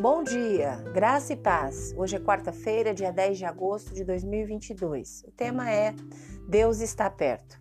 Bom 0.00 0.22
dia, 0.22 0.76
graça 0.94 1.32
e 1.32 1.36
paz. 1.36 1.92
Hoje 1.96 2.14
é 2.14 2.20
quarta-feira, 2.20 2.94
dia 2.94 3.10
10 3.10 3.38
de 3.38 3.44
agosto 3.44 3.92
de 3.92 4.04
2022. 4.04 5.24
O 5.26 5.32
tema 5.32 5.68
é 5.68 5.92
Deus 6.48 6.78
está 6.78 7.10
perto. 7.10 7.60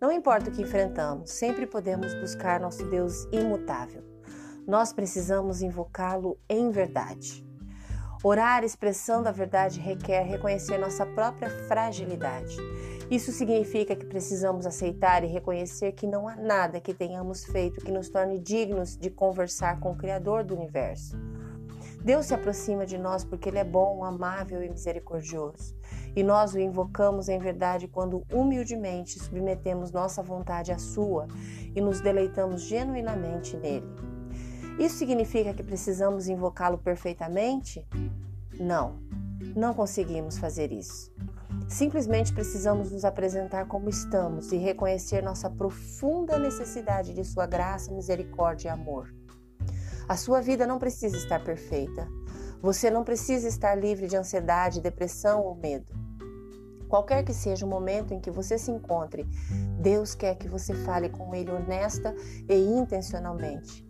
Não 0.00 0.10
importa 0.10 0.50
o 0.50 0.52
que 0.52 0.62
enfrentamos, 0.62 1.30
sempre 1.30 1.68
podemos 1.68 2.12
buscar 2.14 2.58
nosso 2.58 2.84
Deus 2.90 3.24
imutável. 3.30 4.02
Nós 4.66 4.92
precisamos 4.92 5.62
invocá-lo 5.62 6.36
em 6.48 6.72
verdade. 6.72 7.46
Orar 8.24 8.64
expressando 8.64 9.28
a 9.28 9.32
verdade 9.32 9.78
requer 9.78 10.24
reconhecer 10.24 10.76
nossa 10.76 11.06
própria 11.06 11.48
fragilidade. 11.68 12.56
Isso 13.08 13.30
significa 13.30 13.94
que 13.94 14.06
precisamos 14.06 14.66
aceitar 14.66 15.22
e 15.22 15.28
reconhecer 15.28 15.92
que 15.92 16.06
não 16.08 16.26
há 16.26 16.34
nada 16.34 16.80
que 16.80 16.92
tenhamos 16.92 17.44
feito 17.44 17.84
que 17.84 17.92
nos 17.92 18.08
torne 18.08 18.40
dignos 18.40 18.96
de 18.96 19.08
conversar 19.08 19.78
com 19.78 19.92
o 19.92 19.96
Criador 19.96 20.42
do 20.42 20.56
universo. 20.56 21.16
Deus 22.02 22.26
se 22.26 22.34
aproxima 22.34 22.86
de 22.86 22.96
nós 22.96 23.24
porque 23.24 23.48
Ele 23.48 23.58
é 23.58 23.64
bom, 23.64 24.04
amável 24.04 24.62
e 24.62 24.70
misericordioso. 24.70 25.76
E 26.16 26.22
nós 26.22 26.54
o 26.54 26.58
invocamos 26.58 27.28
em 27.28 27.38
verdade 27.38 27.86
quando 27.86 28.24
humildemente 28.32 29.18
submetemos 29.18 29.92
nossa 29.92 30.22
vontade 30.22 30.72
à 30.72 30.78
Sua 30.78 31.28
e 31.74 31.80
nos 31.80 32.00
deleitamos 32.00 32.62
genuinamente 32.62 33.56
nele. 33.56 33.86
Isso 34.78 34.96
significa 34.96 35.52
que 35.52 35.62
precisamos 35.62 36.26
invocá-lo 36.26 36.78
perfeitamente? 36.78 37.86
Não, 38.58 38.98
não 39.54 39.74
conseguimos 39.74 40.38
fazer 40.38 40.72
isso. 40.72 41.12
Simplesmente 41.68 42.32
precisamos 42.32 42.90
nos 42.90 43.04
apresentar 43.04 43.66
como 43.66 43.90
estamos 43.90 44.50
e 44.52 44.56
reconhecer 44.56 45.22
nossa 45.22 45.50
profunda 45.50 46.38
necessidade 46.38 47.12
de 47.12 47.24
Sua 47.24 47.46
graça, 47.46 47.92
misericórdia 47.92 48.68
e 48.68 48.72
amor. 48.72 49.19
A 50.10 50.16
sua 50.16 50.40
vida 50.40 50.66
não 50.66 50.76
precisa 50.76 51.16
estar 51.16 51.38
perfeita. 51.44 52.08
Você 52.60 52.90
não 52.90 53.04
precisa 53.04 53.46
estar 53.46 53.76
livre 53.76 54.08
de 54.08 54.16
ansiedade, 54.16 54.80
depressão 54.80 55.40
ou 55.40 55.54
medo. 55.54 55.86
Qualquer 56.88 57.22
que 57.22 57.32
seja 57.32 57.64
o 57.64 57.68
momento 57.68 58.12
em 58.12 58.18
que 58.18 58.28
você 58.28 58.58
se 58.58 58.72
encontre, 58.72 59.24
Deus 59.80 60.16
quer 60.16 60.34
que 60.34 60.48
você 60.48 60.74
fale 60.74 61.10
com 61.10 61.32
Ele 61.32 61.52
honesta 61.52 62.12
e 62.48 62.56
intencionalmente. 62.56 63.86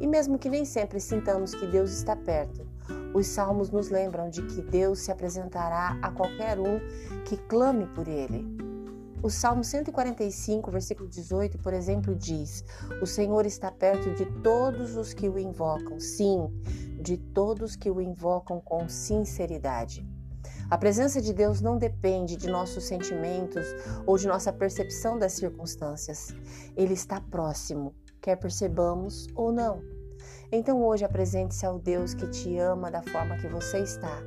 E 0.00 0.06
mesmo 0.06 0.38
que 0.38 0.48
nem 0.48 0.64
sempre 0.64 0.98
sintamos 1.00 1.54
que 1.54 1.66
Deus 1.66 1.90
está 1.90 2.16
perto, 2.16 2.66
os 3.12 3.26
salmos 3.26 3.68
nos 3.70 3.90
lembram 3.90 4.30
de 4.30 4.40
que 4.46 4.62
Deus 4.62 5.00
se 5.00 5.12
apresentará 5.12 5.98
a 6.00 6.10
qualquer 6.10 6.58
um 6.58 6.80
que 7.26 7.36
clame 7.36 7.84
por 7.88 8.08
Ele. 8.08 8.67
O 9.20 9.28
Salmo 9.28 9.64
145, 9.64 10.70
versículo 10.70 11.08
18, 11.08 11.58
por 11.58 11.74
exemplo, 11.74 12.14
diz: 12.14 12.64
O 13.02 13.06
Senhor 13.06 13.44
está 13.46 13.70
perto 13.70 14.14
de 14.14 14.24
todos 14.42 14.96
os 14.96 15.12
que 15.12 15.28
o 15.28 15.36
invocam, 15.36 15.98
sim, 15.98 16.48
de 17.02 17.16
todos 17.16 17.74
que 17.74 17.90
o 17.90 18.00
invocam 18.00 18.60
com 18.60 18.88
sinceridade. 18.88 20.06
A 20.70 20.78
presença 20.78 21.20
de 21.20 21.32
Deus 21.32 21.60
não 21.60 21.76
depende 21.78 22.36
de 22.36 22.48
nossos 22.48 22.84
sentimentos 22.84 23.66
ou 24.06 24.16
de 24.16 24.28
nossa 24.28 24.52
percepção 24.52 25.18
das 25.18 25.32
circunstâncias. 25.32 26.32
Ele 26.76 26.94
está 26.94 27.20
próximo, 27.20 27.94
quer 28.20 28.36
percebamos 28.36 29.26
ou 29.34 29.50
não. 29.50 29.82
Então 30.52 30.84
hoje 30.84 31.04
apresente-se 31.04 31.66
ao 31.66 31.78
Deus 31.78 32.14
que 32.14 32.28
te 32.28 32.56
ama 32.56 32.88
da 32.88 33.02
forma 33.02 33.36
que 33.38 33.48
você 33.48 33.80
está. 33.80 34.22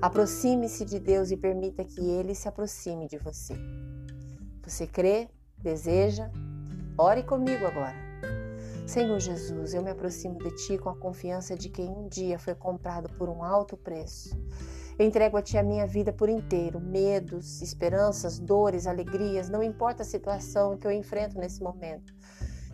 Aproxime-se 0.00 0.84
de 0.84 1.00
Deus 1.00 1.32
e 1.32 1.36
permita 1.36 1.82
que 1.84 2.08
ele 2.08 2.34
se 2.36 2.46
aproxime 2.46 3.08
de 3.08 3.18
você. 3.18 3.54
Você 4.68 4.86
crê? 4.86 5.28
Deseja? 5.56 6.30
Ore 6.98 7.22
comigo 7.22 7.66
agora. 7.66 7.96
Senhor 8.86 9.18
Jesus, 9.18 9.72
eu 9.72 9.82
me 9.82 9.90
aproximo 9.90 10.38
de 10.38 10.50
Ti 10.56 10.76
com 10.76 10.90
a 10.90 10.96
confiança 10.96 11.56
de 11.56 11.70
quem 11.70 11.88
um 11.88 12.06
dia 12.06 12.38
foi 12.38 12.54
comprado 12.54 13.08
por 13.14 13.30
um 13.30 13.42
alto 13.42 13.78
preço. 13.78 14.38
entrego 14.98 15.38
a 15.38 15.42
Ti 15.42 15.56
a 15.56 15.62
minha 15.62 15.86
vida 15.86 16.12
por 16.12 16.28
inteiro, 16.28 16.80
medos, 16.80 17.62
esperanças, 17.62 18.38
dores, 18.38 18.86
alegrias, 18.86 19.48
não 19.48 19.62
importa 19.62 20.02
a 20.02 20.06
situação 20.06 20.76
que 20.76 20.86
eu 20.86 20.92
enfrento 20.92 21.38
nesse 21.38 21.62
momento. 21.62 22.12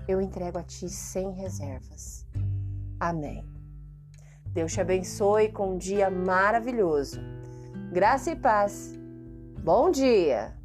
Eu 0.08 0.20
entrego 0.20 0.58
a 0.58 0.64
Ti 0.64 0.88
sem 0.88 1.30
reservas. 1.32 2.26
Amém. 2.98 3.48
Deus 4.48 4.72
te 4.72 4.80
abençoe 4.80 5.52
com 5.52 5.74
um 5.74 5.78
dia 5.78 6.10
maravilhoso. 6.10 7.20
Graça 7.92 8.32
e 8.32 8.36
paz. 8.36 8.92
Bom 9.62 9.90
dia! 9.90 10.63